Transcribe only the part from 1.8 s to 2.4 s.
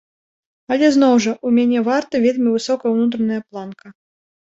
варта